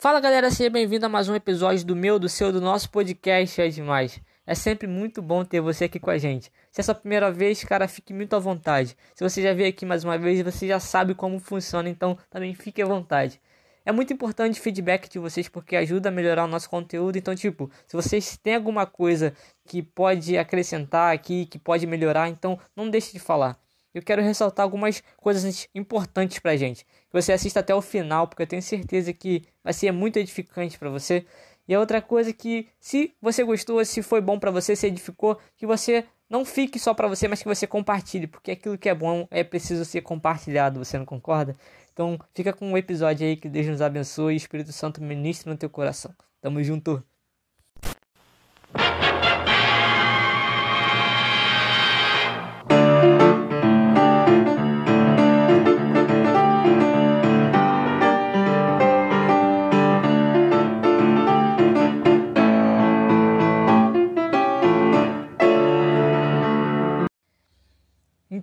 [0.00, 3.60] Fala galera, seja bem-vindo a mais um episódio do meu, do seu, do nosso podcast
[3.60, 4.20] É Demais.
[4.46, 6.52] É sempre muito bom ter você aqui com a gente.
[6.70, 8.96] Se é sua primeira vez, cara, fique muito à vontade.
[9.12, 12.54] Se você já veio aqui mais uma vez, você já sabe como funciona, então também
[12.54, 13.40] fique à vontade.
[13.84, 17.18] É muito importante o feedback de vocês porque ajuda a melhorar o nosso conteúdo.
[17.18, 19.34] Então, tipo, se vocês têm alguma coisa
[19.66, 23.58] que pode acrescentar aqui, que pode melhorar, então não deixe de falar
[23.94, 26.84] eu quero ressaltar algumas coisas importantes pra gente.
[26.84, 30.78] Que você assista até o final, porque eu tenho certeza que vai ser muito edificante
[30.78, 31.24] para você.
[31.66, 35.38] E a outra coisa que se você gostou, se foi bom para você, se edificou,
[35.56, 38.94] que você não fique só para você, mas que você compartilhe, porque aquilo que é
[38.94, 41.56] bom é preciso ser compartilhado, você não concorda?
[41.92, 45.50] Então, fica com o um episódio aí que Deus nos abençoe e Espírito Santo ministre
[45.50, 46.14] no teu coração.
[46.40, 47.02] Tamo junto.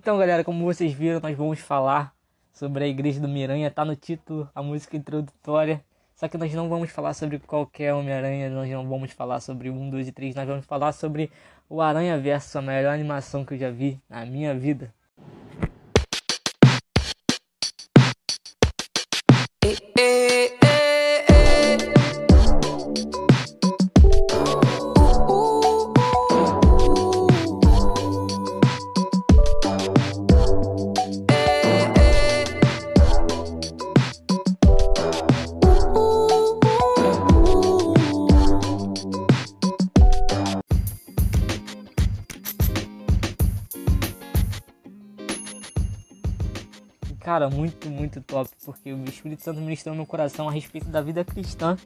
[0.06, 2.14] Então, galera, como vocês viram, nós vamos falar
[2.52, 3.68] sobre a igreja do Miranha.
[3.72, 5.84] Tá no título, a música introdutória.
[6.14, 9.90] Só que nós não vamos falar sobre qualquer Homem-Aranha, nós não vamos falar sobre um,
[9.90, 11.28] dois e três, nós vamos falar sobre
[11.68, 14.94] o Aranha Verso, a melhor animação que eu já vi na minha vida.
[47.36, 51.22] Cara, muito, muito top, porque o Espírito Santo ministrou no coração a respeito da vida
[51.22, 51.76] cristã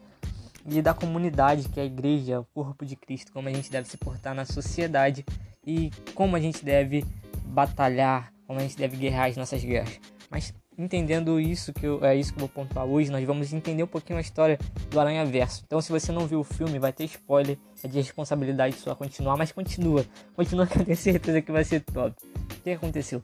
[0.65, 3.85] e da comunidade, que é a igreja, o corpo de Cristo, como a gente deve
[3.85, 5.25] se portar na sociedade
[5.67, 7.03] e como a gente deve
[7.47, 9.99] batalhar, como a gente deve guerrear as nossas guerras.
[10.29, 13.83] Mas entendendo isso, que eu, é isso que eu vou pontuar hoje, nós vamos entender
[13.83, 14.57] um pouquinho a história
[14.89, 15.63] do Aranha Verso.
[15.67, 19.35] Então, se você não viu o filme, vai ter spoiler, é de responsabilidade sua continuar,
[19.35, 22.15] mas continua, continua que eu tenho certeza que vai ser top.
[22.25, 23.21] O que aconteceu?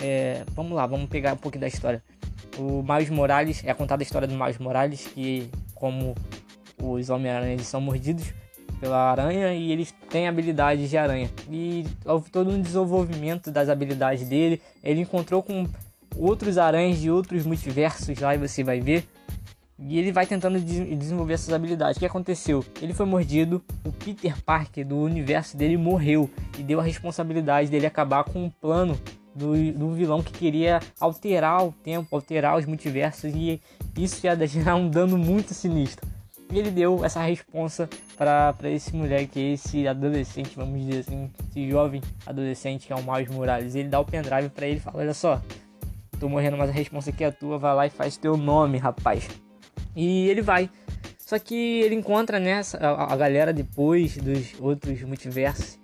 [0.00, 2.02] É, vamos lá, vamos pegar um pouco da história.
[2.58, 6.14] O Miles Morales, é contada a história do Miles Morales, que como
[6.82, 8.32] os Homem-Aranha são mordidos
[8.80, 11.30] pela aranha e eles têm habilidades de aranha.
[11.50, 14.60] E houve todo um desenvolvimento das habilidades dele.
[14.82, 15.66] Ele encontrou com
[16.16, 19.06] outros aranhas de outros multiversos lá e você vai ver.
[19.78, 21.96] E ele vai tentando de desenvolver essas habilidades.
[21.96, 22.64] O que aconteceu?
[22.80, 27.86] Ele foi mordido, o Peter Parker do universo dele morreu e deu a responsabilidade dele
[27.86, 28.98] acabar com um plano
[29.34, 33.60] do, do vilão que queria alterar o tempo, alterar os multiversos e
[33.96, 36.06] isso ia gerar um dano muito sinistro.
[36.52, 42.00] E ele deu essa responsa para esse moleque, esse adolescente, vamos dizer assim, esse jovem
[42.26, 43.74] adolescente que é o Miles Morales.
[43.74, 45.40] Ele dá o pendrive para ele e fala: Olha só,
[46.20, 49.28] tô morrendo, mas a responsa aqui é tua, vai lá e faz teu nome, rapaz.
[49.96, 50.70] E ele vai.
[51.18, 55.78] Só que ele encontra né, a, a galera depois dos outros multiversos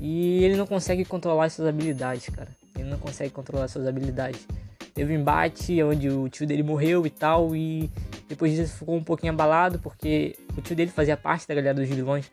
[0.00, 2.48] e ele não consegue controlar essas habilidades, cara.
[2.74, 4.46] Ele não consegue controlar suas habilidades.
[4.94, 7.90] Teve um embate onde o tio dele morreu e tal, e
[8.28, 11.88] depois disso ficou um pouquinho abalado, porque o tio dele fazia parte da galera dos
[11.88, 12.30] vilões.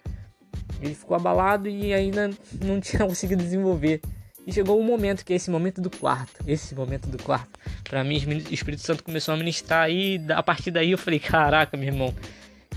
[0.81, 2.29] Ele ficou abalado e ainda
[2.63, 4.01] não tinha conseguido desenvolver.
[4.45, 6.41] E chegou o um momento, que é esse momento do quarto.
[6.47, 7.59] Esse momento do quarto.
[7.83, 8.15] Pra mim,
[8.49, 12.13] o Espírito Santo começou a ministrar e a partir daí eu falei: caraca, meu irmão,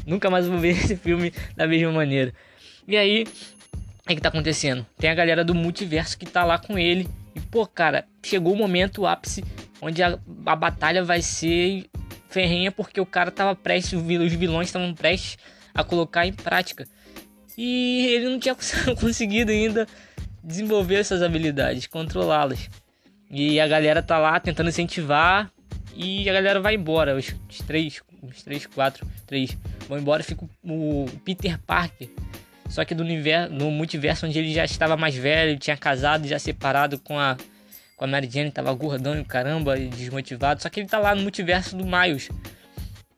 [0.04, 2.34] nunca mais vou ver esse filme da mesma maneira.
[2.88, 4.84] E aí, o que, que tá acontecendo?
[4.99, 8.57] Tem a galera do multiverso que tá lá com ele e, pô, cara, chegou o
[8.57, 9.45] momento, o ápice,
[9.81, 11.87] onde a, a batalha vai ser
[12.29, 15.37] ferrenha porque o cara tava prestes, os vilões estavam prestes
[15.75, 16.87] a colocar em prática.
[17.57, 18.55] E ele não tinha
[18.99, 19.87] conseguido ainda
[20.43, 22.71] desenvolver essas habilidades, controlá-las.
[23.31, 25.51] E a galera tá lá tentando incentivar
[25.95, 27.17] e a galera vai embora.
[27.17, 29.56] Os, os três, os três, quatro, três
[29.88, 30.23] vão embora.
[30.23, 32.09] Fica o, o Peter Parker
[32.70, 36.38] só que do universo, no multiverso onde ele já estava mais velho, tinha casado, já
[36.38, 37.37] separado com a
[37.96, 40.62] com a Mary Jane, tava gordão e caramba, e desmotivado.
[40.62, 42.31] Só que ele tá lá no multiverso do Miles.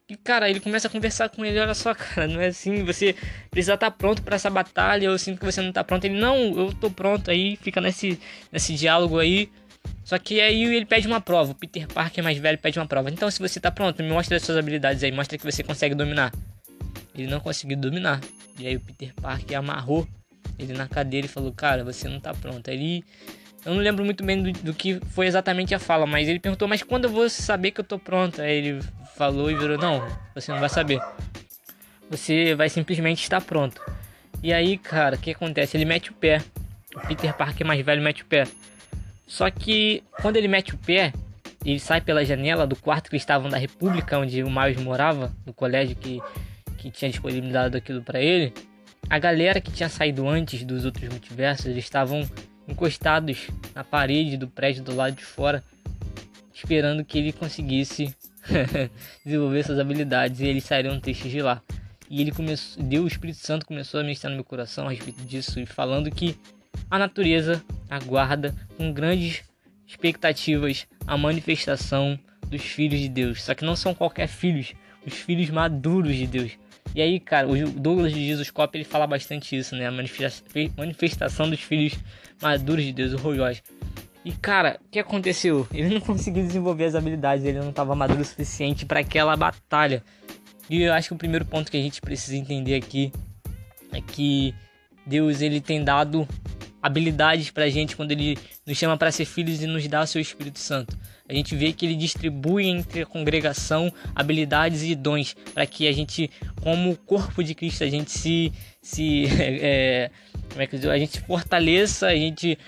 [0.09, 3.15] E cara, ele começa a conversar com ele, olha só, cara, não é assim, você
[3.49, 6.05] precisa estar tá pronto para essa batalha, eu sinto que você não tá pronto.
[6.05, 8.19] Ele, não, eu tô pronto aí, fica nesse,
[8.51, 9.49] nesse diálogo aí.
[10.05, 13.09] Só que aí ele pede uma prova, o Peter Parker mais velho pede uma prova.
[13.09, 15.95] Então se você tá pronto, me mostra as suas habilidades aí, mostra que você consegue
[15.95, 16.33] dominar.
[17.15, 18.21] Ele não conseguiu dominar.
[18.59, 20.07] E aí o Peter Parker amarrou
[20.59, 22.71] ele na cadeira e falou: Cara, você não tá pronto.
[22.71, 23.05] Aí
[23.65, 26.69] Eu não lembro muito bem do, do, que foi exatamente a fala, mas ele perguntou:
[26.69, 28.41] Mas quando eu vou saber que eu tô pronto?
[28.41, 28.81] Aí ele
[29.17, 31.01] falou e virou: Não, você não vai saber.
[32.11, 33.81] Você vai simplesmente estar pronto.
[34.43, 35.77] E aí, cara, o que acontece?
[35.77, 36.43] Ele mete o pé.
[36.95, 38.45] O Peter Parker mais velho mete o pé.
[39.27, 41.13] Só que quando ele mete o pé,
[41.65, 45.55] ele sai pela janela do quarto que estavam da República, onde o Miles morava, no
[45.55, 46.21] colégio que,
[46.83, 48.53] que tinha disponibilizado aquilo para ele.
[49.09, 52.29] A galera que tinha saído antes dos outros multiversos, eles estavam
[52.69, 55.63] encostados na parede do prédio do lado de fora,
[56.55, 58.15] esperando que ele conseguisse
[59.25, 61.63] desenvolver suas habilidades e eles sairiam tristes de lá.
[62.09, 65.25] E ele começou, Deus, o Espírito Santo começou a ministrar no meu coração a respeito
[65.25, 66.37] disso e falando que
[66.91, 69.43] a natureza aguarda com grandes
[69.87, 73.43] expectativas a manifestação dos filhos de Deus.
[73.43, 74.75] Só que não são qualquer filhos,
[75.07, 76.53] os filhos maduros de Deus.
[76.95, 79.87] E aí, cara, o Douglas de Jesus Cop ele fala bastante isso, né?
[79.87, 79.93] A
[80.77, 81.99] manifestação dos filhos
[82.41, 83.63] maduros de Deus, o Royos.
[84.25, 85.67] E cara, o que aconteceu?
[85.73, 90.03] Ele não conseguiu desenvolver as habilidades, ele não estava maduro o suficiente para aquela batalha.
[90.69, 93.13] E eu acho que o primeiro ponto que a gente precisa entender aqui
[93.93, 94.55] é que
[95.07, 96.27] Deus ele tem dado
[96.81, 100.21] habilidades pra gente quando ele nos chama para ser filhos e nos dá o seu
[100.21, 100.97] Espírito Santo.
[101.33, 105.93] A gente vê que ele distribui entre a congregação habilidades e dons para que a
[105.93, 106.31] gente,
[106.61, 108.53] como corpo de Cristo, a gente se,
[108.83, 110.11] se é,
[110.51, 110.87] como é que diz?
[110.87, 112.59] a gente fortaleça, a gente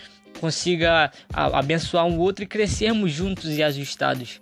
[0.40, 4.40] consiga abençoar um outro e crescermos juntos e ajustados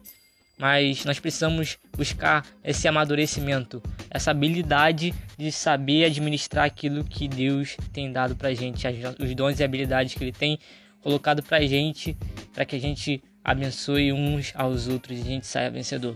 [0.57, 8.13] mas nós precisamos buscar esse amadurecimento, essa habilidade de saber administrar aquilo que Deus tem
[8.13, 8.87] dado pra gente,
[9.19, 10.61] os dons e habilidades que Ele tem
[11.03, 12.17] colocado pra gente,
[12.55, 16.15] para que a gente abençoe uns aos outros e a gente saia vencedor.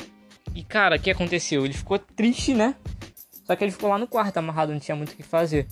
[0.55, 1.64] E cara, o que aconteceu?
[1.64, 2.75] Ele ficou triste, né?
[3.44, 5.67] Só que ele ficou lá no quarto amarrado, não tinha muito o que fazer.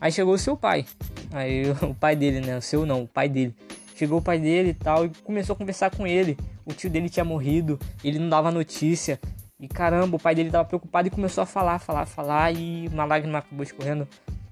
[0.00, 0.86] Aí chegou o seu pai.
[1.32, 2.56] Aí o pai dele, né?
[2.56, 3.54] O seu não, o pai dele.
[3.96, 7.08] Chegou o pai dele e tal e começou a conversar com ele o tio dele
[7.08, 9.20] tinha morrido, ele não dava notícia.
[9.60, 12.54] E caramba, o pai dele tava preocupado e começou a falar, falar, falar.
[12.54, 14.08] E uma lágrima acabou escorrendo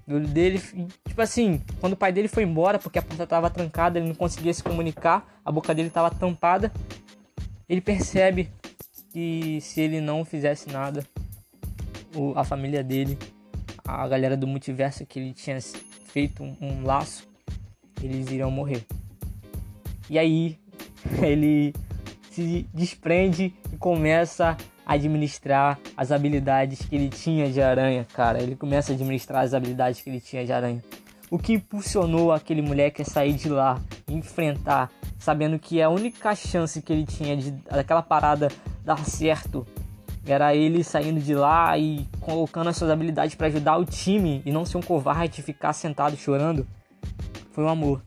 [0.07, 0.59] do olho dele.
[1.07, 4.15] Tipo assim, quando o pai dele foi embora, porque a porta tava trancada, ele não
[4.15, 6.71] conseguia se comunicar, a boca dele tava tampada.
[7.67, 8.49] Ele percebe
[9.11, 11.05] que se ele não fizesse nada,
[12.35, 13.17] a família dele,
[13.85, 15.59] a galera do multiverso que ele tinha
[16.07, 17.27] feito um, um laço,
[18.01, 18.85] eles iriam morrer.
[20.09, 20.59] E aí
[21.21, 21.73] ele
[22.29, 28.41] se desprende e começa administrar as habilidades que ele tinha de aranha, cara.
[28.41, 30.83] Ele começa a administrar as habilidades que ele tinha de aranha.
[31.29, 36.81] O que impulsionou aquele moleque a sair de lá, enfrentar, sabendo que a única chance
[36.81, 38.49] que ele tinha de daquela parada
[38.83, 39.65] dar certo
[40.25, 44.51] era ele saindo de lá e colocando as suas habilidades para ajudar o time e
[44.51, 46.67] não ser um covarde e ficar sentado chorando.
[47.51, 48.01] Foi o amor.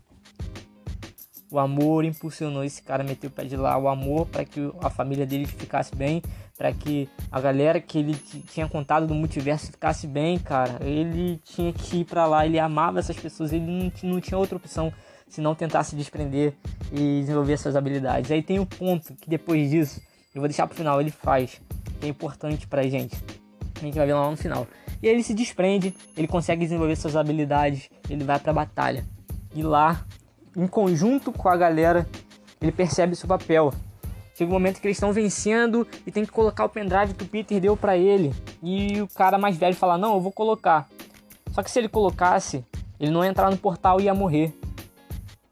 [1.56, 3.79] O amor impulsionou esse cara a meter o pé de lá.
[3.79, 6.23] O amor para que a família dele ficasse bem.
[6.55, 8.14] para que a galera que ele
[8.53, 10.76] tinha contado do multiverso ficasse bem, cara.
[10.85, 12.44] Ele tinha que ir para lá.
[12.44, 13.55] Ele amava essas pessoas.
[13.55, 14.93] Ele não, não tinha outra opção
[15.26, 16.53] se não tentar se desprender
[16.93, 18.31] e desenvolver suas habilidades.
[18.31, 20.03] Aí tem o um ponto que depois disso,
[20.35, 21.58] eu vou deixar pro final, ele faz,
[21.99, 23.17] que é importante pra gente.
[23.76, 24.67] A gente vai ver lá no final.
[25.03, 29.06] E aí ele se desprende, ele consegue desenvolver suas habilidades, ele vai pra batalha.
[29.55, 30.05] E lá
[30.56, 32.06] em conjunto com a galera,
[32.61, 33.73] ele percebe seu papel.
[34.35, 37.29] Chega um momento que eles estão vencendo e tem que colocar o pendrive que o
[37.29, 38.35] Peter deu para ele.
[38.62, 40.89] E o cara mais velho fala: Não, eu vou colocar.
[41.53, 42.65] Só que se ele colocasse,
[42.98, 44.53] ele não ia entrar no portal e ia morrer.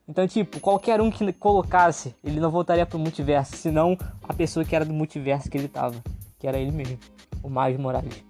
[0.07, 3.97] Então, tipo, qualquer um que colocasse, ele não voltaria pro multiverso, senão
[4.29, 5.97] a pessoa que era do multiverso que ele tava,
[6.39, 6.99] que era ele mesmo,
[7.43, 8.23] o Miles Morales.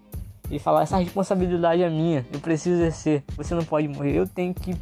[0.48, 4.54] Ele fala: Essa responsabilidade é minha, eu preciso exercer, você não pode morrer, eu tenho
[4.54, 4.76] que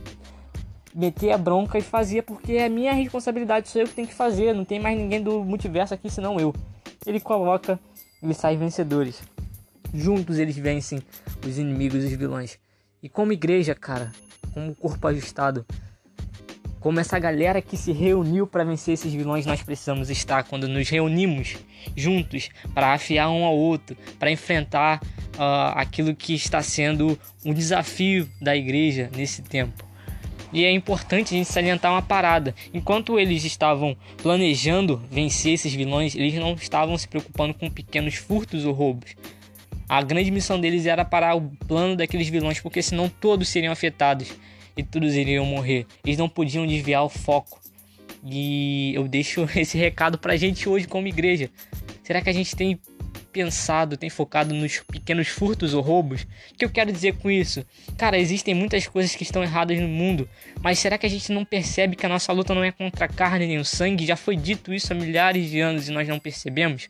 [0.94, 4.54] meter a bronca e fazia porque é minha responsabilidade, sou eu que tenho que fazer,
[4.54, 6.54] não tem mais ninguém do multiverso aqui senão eu.
[7.06, 7.78] Ele coloca
[8.22, 9.22] e saem vencedores.
[9.94, 11.02] Juntos eles vencem
[11.46, 12.58] os inimigos e os vilões.
[13.02, 14.12] E como igreja, cara,
[14.54, 15.66] como corpo ajustado,
[16.82, 20.88] como essa galera que se reuniu para vencer esses vilões, nós precisamos estar quando nos
[20.88, 21.56] reunimos
[21.96, 28.28] juntos para afiar um ao outro, para enfrentar uh, aquilo que está sendo um desafio
[28.40, 29.91] da igreja nesse tempo.
[30.52, 32.54] E é importante a gente salientar uma parada.
[32.75, 38.64] Enquanto eles estavam planejando vencer esses vilões, eles não estavam se preocupando com pequenos furtos
[38.64, 39.16] ou roubos.
[39.88, 44.32] A grande missão deles era parar o plano daqueles vilões, porque senão todos seriam afetados
[44.76, 45.87] e todos iriam morrer.
[46.04, 47.61] Eles não podiam desviar o foco.
[48.25, 51.50] E eu deixo esse recado pra gente hoje como igreja.
[52.02, 52.78] Será que a gente tem
[53.32, 56.22] pensado, tem focado nos pequenos furtos ou roubos.
[56.52, 57.64] O que eu quero dizer com isso?
[57.96, 60.28] Cara, existem muitas coisas que estão erradas no mundo,
[60.60, 63.08] mas será que a gente não percebe que a nossa luta não é contra a
[63.08, 64.06] carne nem o sangue?
[64.06, 66.88] Já foi dito isso há milhares de anos e nós não percebemos?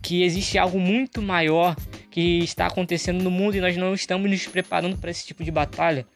[0.00, 1.76] Que existe algo muito maior
[2.10, 5.50] que está acontecendo no mundo e nós não estamos nos preparando para esse tipo de
[5.50, 6.06] batalha?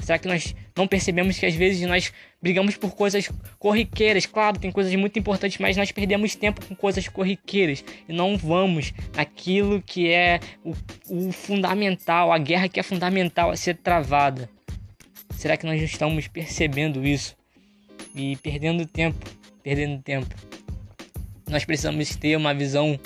[0.00, 4.26] Será que nós não percebemos que às vezes nós brigamos por coisas corriqueiras?
[4.26, 8.92] Claro, tem coisas muito importantes, mas nós perdemos tempo com coisas corriqueiras e não vamos
[9.14, 10.74] naquilo que é o,
[11.08, 14.48] o fundamental, a guerra que é fundamental a ser travada.
[15.36, 17.36] Será que nós não estamos percebendo isso
[18.14, 19.26] e perdendo tempo?
[19.62, 20.34] Perdendo tempo.
[21.48, 22.98] Nós precisamos ter uma visão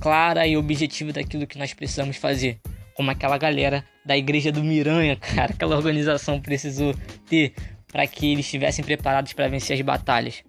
[0.00, 2.58] clara e objetiva daquilo que nós precisamos fazer
[2.94, 6.94] como aquela galera da igreja do Miranha, cara, aquela organização precisou
[7.28, 7.54] ter
[7.90, 10.42] para que eles estivessem preparados para vencer as batalhas.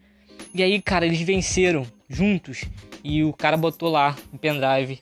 [0.53, 2.65] E aí, cara, eles venceram juntos
[3.03, 4.99] e o cara botou lá o pendrive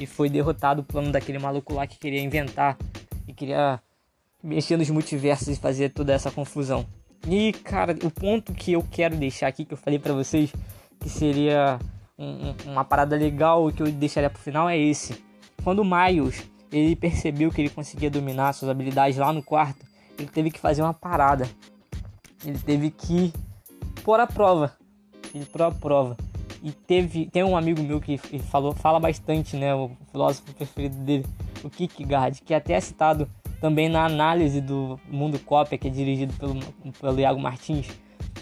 [0.00, 2.76] e foi derrotado o plano daquele maluco lá que queria inventar
[3.28, 3.80] e queria
[4.42, 6.84] mexer nos multiversos e fazer toda essa confusão.
[7.28, 10.52] E, cara, o ponto que eu quero deixar aqui, que eu falei para vocês,
[11.00, 11.78] que seria
[12.18, 15.22] um, uma parada legal que eu deixaria pro final, é esse.
[15.62, 16.44] Quando Miles
[16.74, 19.86] ele percebeu que ele conseguia dominar suas habilidades lá no quarto,
[20.18, 21.48] ele teve que fazer uma parada.
[22.44, 23.32] Ele teve que
[24.02, 24.76] pôr a prova.
[25.32, 26.16] Ele pôr a prova.
[26.62, 28.18] E teve, tem um amigo meu que
[28.50, 31.26] falou, fala bastante, né, o filósofo preferido dele,
[31.62, 35.90] o Kierkegaard, que é até é citado também na análise do Mundo Cópia, que é
[35.90, 36.58] dirigido pelo,
[37.00, 37.88] pelo Iago Martins,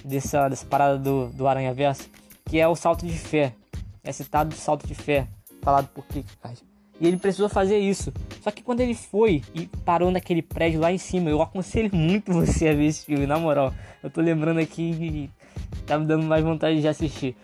[0.05, 2.09] dessa, dessa parada do, do Aranha Verso,
[2.47, 3.55] que é o salto de fé.
[4.05, 5.27] É citado o salto de fé,
[5.61, 6.72] falado por Kierkegaard.
[7.02, 8.12] E ele precisou fazer isso.
[8.40, 12.32] Só que quando ele foi e parou naquele prédio lá em cima, eu aconselho muito
[12.32, 13.75] você a ver esse filme, na moral.
[14.00, 15.30] Eu tô lembrando aqui e
[15.85, 17.35] tá me dando mais vontade de assistir.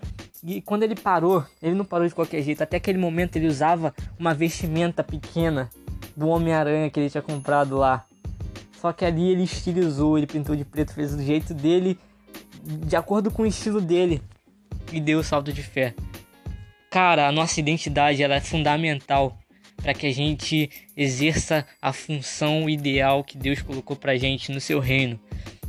[0.44, 2.62] E quando ele parou, ele não parou de qualquer jeito.
[2.62, 5.68] Até aquele momento ele usava uma vestimenta pequena
[6.16, 8.04] do Homem-Aranha que ele tinha comprado lá.
[8.80, 11.98] Só que ali ele estilizou, ele pintou de preto, fez do jeito dele,
[12.62, 14.22] de acordo com o estilo dele.
[14.92, 15.96] E deu o salto de fé.
[16.88, 19.36] Cara, a nossa identidade ela é fundamental
[19.80, 24.80] para que a gente exerça a função ideal que Deus colocou para gente no seu
[24.80, 25.18] reino.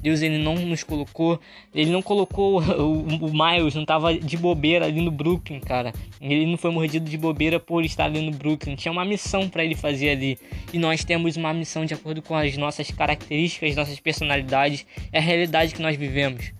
[0.01, 1.39] Deus ele não nos colocou,
[1.75, 5.93] ele não colocou o, o Miles, não tava de bobeira ali no Brooklyn, cara.
[6.21, 8.75] Ele não foi mordido de bobeira por estar ali no Brooklyn.
[8.75, 10.39] Tinha uma missão para ele fazer ali.
[10.73, 15.21] E nós temos uma missão de acordo com as nossas características, nossas personalidades, é a
[15.21, 16.51] realidade que nós vivemos.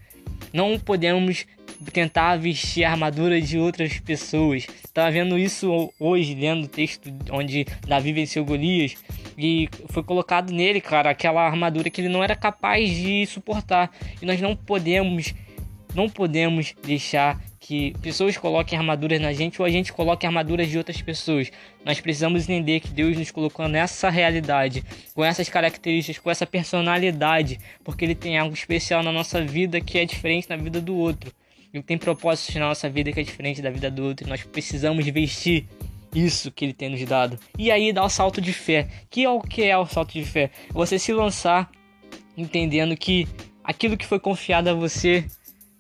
[0.52, 1.46] Não podemos
[1.92, 4.68] tentar vestir a armadura de outras pessoas.
[4.94, 8.96] Tava vendo isso hoje, lendo o texto onde Davi venceu Golias.
[9.38, 13.92] E foi colocado nele, cara, aquela armadura que ele não era capaz de suportar.
[14.22, 15.34] E nós não podemos,
[15.96, 20.78] não podemos deixar que pessoas coloquem armaduras na gente ou a gente coloque armaduras de
[20.78, 21.52] outras pessoas.
[21.86, 24.84] Nós precisamos entender que Deus nos colocou nessa realidade,
[25.14, 30.00] com essas características, com essa personalidade, porque Ele tem algo especial na nossa vida que
[30.00, 31.32] é diferente da vida do outro.
[31.74, 34.26] Ele tem propósitos na nossa vida que é diferente da vida do outro.
[34.26, 35.68] E nós precisamos vestir
[36.14, 37.40] isso que ele tem nos dado.
[37.58, 38.88] E aí dá o salto de fé.
[39.10, 40.50] Que é o que é o salto de fé?
[40.72, 41.70] Você se lançar
[42.36, 43.28] entendendo que
[43.64, 45.26] aquilo que foi confiado a você,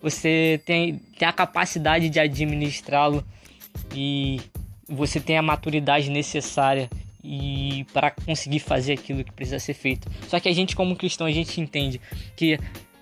[0.01, 3.23] você tem, tem a capacidade de administrá-lo
[3.95, 4.39] e
[4.87, 6.89] você tem a maturidade necessária
[7.23, 10.09] e para conseguir fazer aquilo que precisa ser feito.
[10.27, 11.99] Só que a gente como cristão a gente entende
[12.35, 12.59] que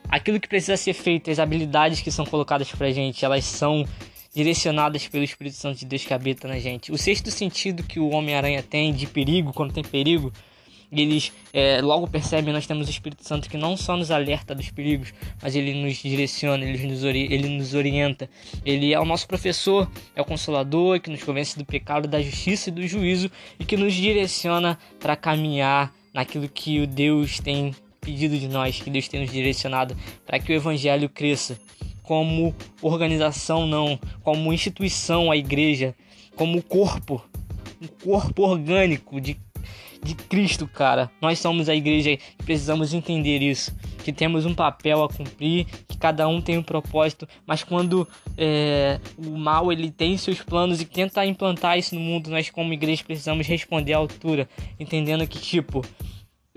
[0.10, 3.86] aquilo que precisa ser feito, as habilidades que são colocadas pra gente, elas são
[4.34, 6.92] direcionadas pelo Espírito Santo de Deus que habita na gente.
[6.92, 10.32] O sexto sentido que o Homem-Aranha tem de perigo, quando tem perigo,
[10.92, 14.70] eles é, logo percebem nós temos o Espírito Santo que não só nos alerta dos
[14.70, 18.30] perigos, mas ele nos direciona, ele nos, ele nos orienta.
[18.64, 22.70] Ele é o nosso professor, é o consolador que nos convence do pecado, da justiça
[22.70, 27.76] e do juízo e que nos direciona para caminhar naquilo que o Deus tem
[28.08, 29.94] pedido de nós, que Deus tem nos direcionado
[30.26, 31.60] para que o evangelho cresça.
[32.02, 35.94] Como organização, não, como instituição, a igreja,
[36.38, 37.22] como corpo,
[37.82, 39.36] um corpo orgânico de,
[40.02, 41.12] de Cristo, cara.
[41.22, 43.76] Nós somos a igreja e precisamos entender isso.
[44.06, 49.02] Que temos um papel a cumprir, que cada um tem um propósito, mas quando é,
[49.18, 53.04] o mal ele tem seus planos e tenta implantar isso no mundo, nós como igreja
[53.04, 54.48] precisamos responder à altura,
[54.80, 55.84] entendendo que tipo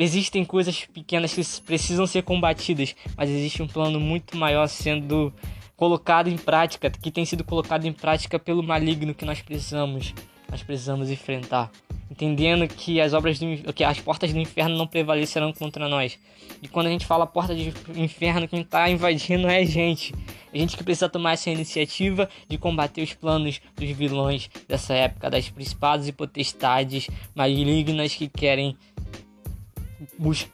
[0.02, 5.30] Existem coisas pequenas que precisam ser combatidas, mas existe um plano muito maior sendo
[5.76, 10.14] colocado em prática, que tem sido colocado em prática pelo maligno que nós precisamos,
[10.50, 11.70] nós precisamos enfrentar.
[12.10, 16.18] entendendo que as obras do, que as portas do inferno não prevalecerão contra nós.
[16.62, 17.60] E quando a gente fala porta do
[17.94, 20.14] inferno, quem está invadindo é a gente.
[20.52, 25.28] A gente que precisa tomar essa iniciativa de combater os planos dos vilões dessa época,
[25.28, 28.76] das principados e potestades malignas que querem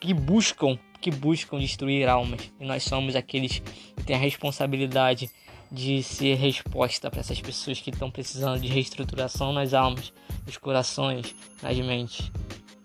[0.00, 2.50] que buscam que buscam destruir almas.
[2.59, 3.61] E nós somos aqueles
[3.97, 5.31] que têm a responsabilidade
[5.71, 10.12] de ser resposta para essas pessoas que estão precisando de reestruturação nas almas,
[10.45, 12.31] nos corações, nas mentes.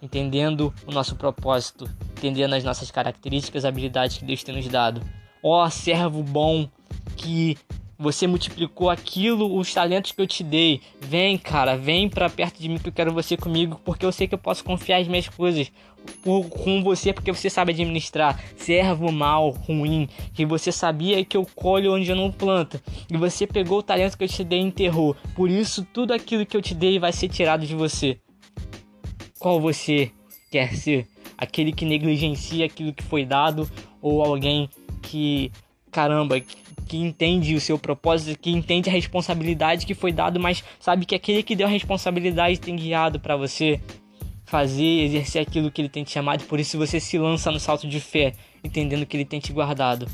[0.02, 5.02] Entendendo o nosso propósito, entendendo as nossas características, habilidades que Deus tem nos dado.
[5.44, 6.70] Ó servo bom
[7.16, 7.58] que
[8.02, 10.82] você multiplicou aquilo, os talentos que eu te dei.
[11.00, 14.28] Vem, cara, vem para perto de mim que eu quero você comigo, porque eu sei
[14.28, 15.72] que eu posso confiar as minhas coisas
[16.24, 18.40] por, com você, porque você sabe administrar.
[18.56, 22.82] Servo mal, ruim, que você sabia que eu colho onde eu não planto.
[23.10, 25.16] E você pegou o talento que eu te dei e enterrou.
[25.36, 28.20] Por isso, tudo aquilo que eu te dei vai ser tirado de você.
[29.40, 30.12] Qual você
[30.52, 31.08] quer ser?
[31.38, 33.70] Aquele que negligencia aquilo que foi dado
[34.02, 34.70] ou alguém
[35.02, 35.52] que,
[35.92, 41.06] caramba, que entende o seu propósito, que entende a responsabilidade que foi dado, mas sabe
[41.06, 43.80] que aquele que deu a responsabilidade tem guiado para você
[44.52, 47.88] fazer, exercer aquilo que ele tem te chamado, por isso você se lança no salto
[47.88, 50.06] de fé, entendendo que ele tem te guardado.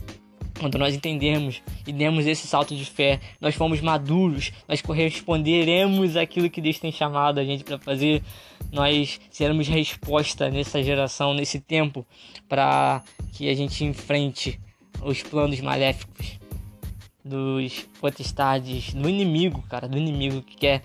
[0.60, 6.52] Quando nós entendemos e demos esse salto de fé, nós fomos maduros, nós corresponderemos àquilo
[6.52, 8.22] que Deus tem chamado a gente para fazer,
[8.72, 12.06] nós seremos resposta nessa geração, nesse tempo,
[12.48, 13.02] para
[13.34, 14.60] que a gente enfrente
[15.02, 16.40] os planos maléficos
[17.26, 20.84] dos potestades, do inimigo, cara, do inimigo que quer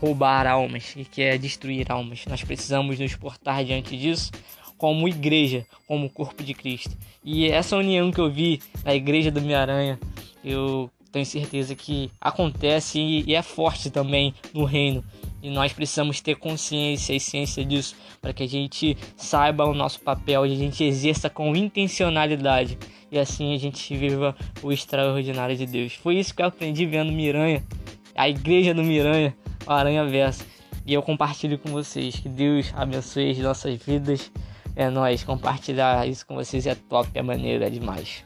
[0.00, 2.24] roubar almas, que quer destruir almas.
[2.26, 4.30] Nós precisamos nos portar diante disso
[4.76, 6.96] como igreja, como corpo de Cristo.
[7.24, 9.98] E essa união que eu vi na igreja do Homem-Aranha,
[10.44, 15.02] eu tenho certeza que acontece e é forte também no reino.
[15.42, 20.00] E nós precisamos ter consciência e ciência disso para que a gente saiba o nosso
[20.00, 22.76] papel e a gente exerça com intencionalidade
[23.10, 25.94] e assim a gente viva o extraordinário de Deus.
[25.94, 27.62] Foi isso que eu aprendi vendo Miranha,
[28.14, 29.36] a igreja do Miranha,
[29.66, 30.44] o Aranha Verso.
[30.86, 32.16] E eu compartilho com vocês.
[32.16, 34.30] Que Deus abençoe as nossas vidas.
[34.74, 38.24] É nós compartilhar isso com vocês é top, é maneiro, é demais.